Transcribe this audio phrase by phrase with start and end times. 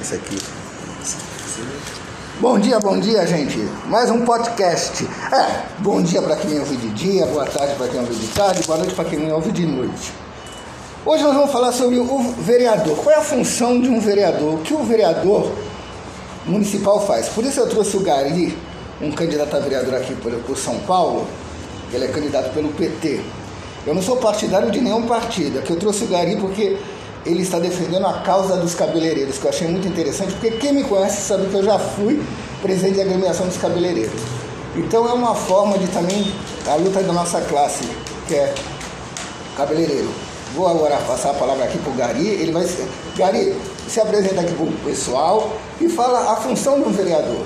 [0.00, 0.38] Esse aqui.
[2.40, 3.58] Bom dia, bom dia, gente.
[3.86, 5.06] Mais um podcast.
[5.30, 8.62] É, bom dia para quem ouve de dia, boa tarde para quem ouve de tarde,
[8.66, 10.10] boa noite para quem ouve de noite.
[11.04, 12.96] Hoje nós vamos falar sobre o vereador.
[12.96, 14.54] Qual é a função de um vereador?
[14.54, 15.52] O que o vereador
[16.46, 17.28] municipal faz?
[17.28, 18.56] Por isso eu trouxe o Gari,
[19.02, 21.26] um candidato a vereador aqui por São Paulo.
[21.92, 23.20] Ele é candidato pelo PT.
[23.86, 25.58] Eu não sou partidário de nenhum partido.
[25.58, 26.78] Aqui eu trouxe o Gari porque
[27.24, 30.84] ele está defendendo a causa dos cabeleireiros, que eu achei muito interessante, porque quem me
[30.84, 32.22] conhece sabe que eu já fui
[32.62, 34.20] presidente da agremiação dos cabeleireiros.
[34.76, 36.32] Então é uma forma de também
[36.66, 37.84] a luta da nossa classe,
[38.26, 38.54] que é
[39.56, 40.08] cabeleireiro.
[40.54, 42.26] Vou agora passar a palavra aqui para o Gari.
[42.26, 42.88] Ele vai ser.
[43.16, 43.54] Gari,
[43.88, 47.44] se apresenta aqui para o pessoal e fala a função do vereador.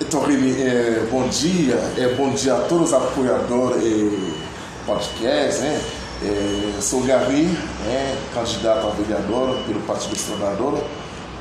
[0.00, 4.34] Então, Remy, é, bom dia, é, bom dia a todos os apoiadores e
[4.84, 5.80] podcast, né?
[6.24, 7.48] É, sou Gary,
[7.86, 10.78] é, candidato a vereador pelo Partido dos.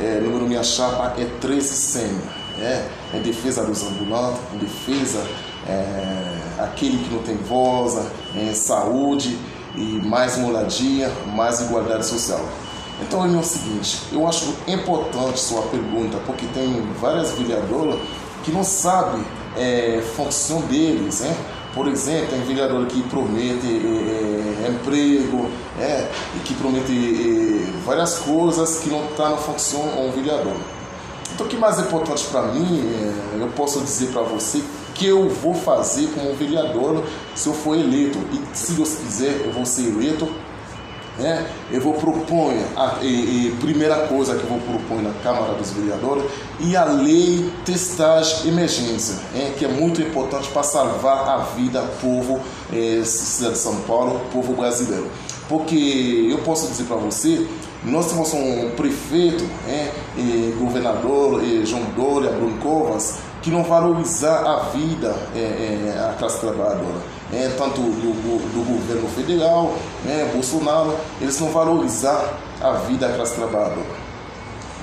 [0.00, 2.38] É, número minha chapa é 1300.
[2.60, 5.24] É, em defesa dos ambulantes, em defesa
[5.68, 7.98] é, aquele que não tem voz,
[8.34, 9.36] em saúde
[9.76, 12.44] e mais moradia, mais igualdade social.
[13.00, 17.98] Então é o seguinte, eu acho importante sua pergunta, porque tem várias vereadoras
[18.44, 19.24] que não sabem
[19.56, 21.36] é, função deles, né?
[21.74, 28.78] Por exemplo, tem vereador que promete é, emprego, é, e que promete é, várias coisas
[28.80, 30.56] que não está na função um vereador.
[31.32, 32.82] Então, o que mais é importante para mim,
[33.38, 34.62] eu posso dizer para você
[34.94, 38.18] que eu vou fazer como vereador se eu for eleito.
[38.32, 40.28] E se Deus quiser, eu vou ser eleito
[41.18, 41.46] né?
[41.70, 43.06] Eu vou propor, a, e,
[43.48, 46.24] e, primeira coisa que eu vou propor na Câmara dos Vereadores,
[46.60, 49.16] e a lei testagem emergência,
[49.58, 52.40] que é muito importante para salvar a vida do povo
[52.72, 55.06] é, cidade de São Paulo, povo brasileiro.
[55.48, 57.46] Porque eu posso dizer para você,
[57.84, 59.44] nós temos um prefeito,
[60.16, 66.40] e governador e João Dória, Bruno Covas, que não valorizar a vida é, a classe
[66.40, 68.12] trabalhadora é, tanto do,
[68.52, 69.74] do, governo federal,
[70.04, 74.08] né, Bolsonaro, eles não valorizar a vida da classe trabalhadora.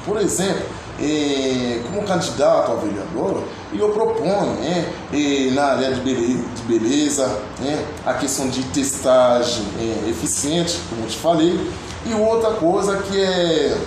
[0.05, 0.65] Por exemplo,
[0.99, 7.41] é, como candidato a vereador, eu proponho é, é, na área de beleza, de beleza
[7.65, 11.71] é, a questão de testagem é, eficiente, como eu te falei,
[12.05, 13.77] e outra coisa que é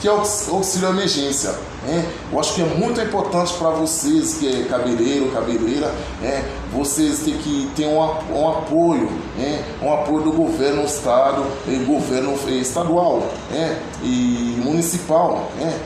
[0.00, 1.54] que é o auxílio emergência.
[1.86, 2.10] Né?
[2.32, 6.44] Eu acho que é muito importante para vocês, que é cabeleireiro, cabeleireira, né?
[6.72, 9.64] vocês têm que ter um, um apoio, né?
[9.82, 11.44] um apoio do governo estado,
[11.86, 13.82] governo estadual né?
[14.02, 15.50] e municipal.
[15.58, 15.78] Né?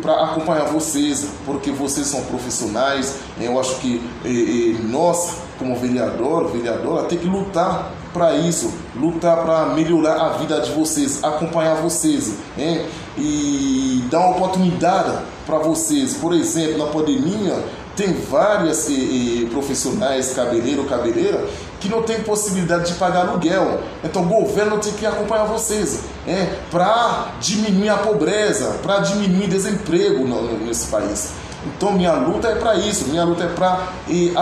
[0.00, 3.16] para acompanhar vocês, porque vocês são profissionais.
[3.40, 9.38] Eu acho que e, e nós, como vereador, vereadora, tem que lutar para isso, lutar
[9.42, 12.86] para melhorar a vida de vocês, acompanhar vocês né?
[13.16, 15.12] e dar uma oportunidade
[15.46, 16.14] para vocês.
[16.14, 17.54] Por exemplo, na pandemia,
[17.96, 21.46] tem várias eh, profissionais, cabeleireiro, cabeleireira,
[21.78, 23.80] que não tem possibilidade de pagar aluguel.
[24.02, 30.26] Então o governo tem que acompanhar vocês é, para diminuir a pobreza, para diminuir desemprego
[30.26, 31.32] no, no, nesse país.
[31.66, 33.88] Então minha luta é para isso, minha luta é para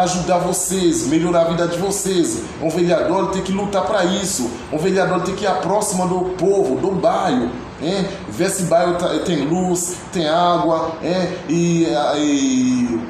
[0.02, 2.42] ajudar vocês, melhorar a vida de vocês.
[2.62, 4.50] Um vereador tem que lutar para isso.
[4.72, 7.50] Um vereador tem que ir próxima do povo, do bairro.
[7.82, 11.86] É, ver se bairro tá, tem luz, tem água, é, e,
[12.18, 13.00] e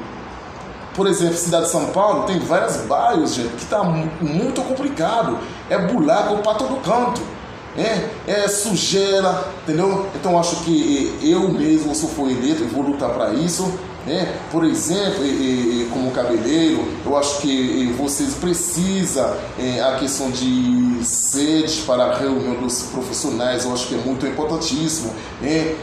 [0.93, 5.37] por exemplo, cidade de São Paulo tem vários bairros, gente, que está muito complicado.
[5.69, 7.21] É buraco para todo canto.
[7.77, 10.07] É, é sujeira, entendeu?
[10.13, 13.73] Então acho que eu mesmo, se for eleito, vou lutar para isso.
[14.05, 14.35] Né?
[14.51, 21.03] Por exemplo, e, e, como cabeleireiro, eu acho que vocês precisam é, a questão de
[21.03, 25.13] sede para a reunião dos profissionais, eu acho que é muito importantíssimo.
[25.39, 25.75] Né?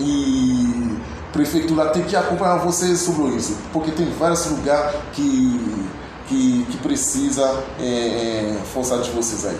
[0.00, 0.98] E
[1.28, 5.80] a prefeitura tem que acompanhar vocês sobre isso, porque tem vários lugares que,
[6.26, 9.56] que, que precisa é, é, forçar de vocês aí.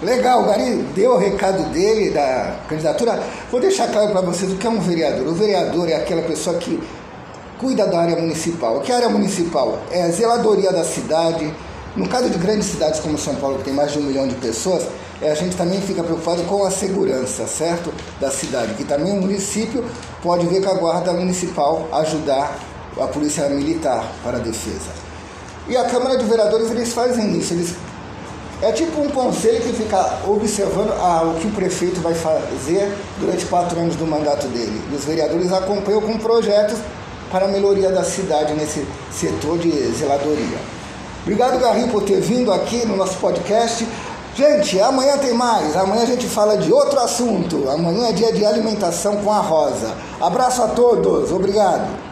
[0.00, 3.20] Legal, Gari deu o recado dele da candidatura.
[3.50, 5.26] Vou deixar claro para vocês o que é um vereador.
[5.26, 6.80] O vereador é aquela pessoa que
[7.58, 8.76] cuida da área municipal.
[8.76, 9.80] O que é área municipal?
[9.90, 11.52] É a zeladoria da cidade.
[11.96, 14.36] No caso de grandes cidades como São Paulo, que tem mais de um milhão de
[14.36, 14.86] pessoas,
[15.20, 17.92] é, a gente também fica preocupado com a segurança, certo?
[18.20, 19.84] Da cidade, que também o município
[20.22, 22.56] pode ver com a guarda municipal ajudar
[23.00, 24.90] a polícia militar para a defesa.
[25.66, 27.74] E a Câmara de Vereadores, eles fazem isso, eles
[28.60, 33.46] é tipo um conselho que fica observando ah, o que o prefeito vai fazer durante
[33.46, 34.82] quatro anos do mandato dele.
[34.90, 36.78] E os vereadores acompanham com projetos
[37.30, 40.58] para a melhoria da cidade nesse setor de zeladoria.
[41.22, 43.86] Obrigado, Garrinho, por ter vindo aqui no nosso podcast.
[44.34, 45.76] Gente, amanhã tem mais.
[45.76, 47.68] Amanhã a gente fala de outro assunto.
[47.68, 49.94] Amanhã é dia de alimentação com a Rosa.
[50.20, 51.30] Abraço a todos.
[51.30, 52.07] Obrigado.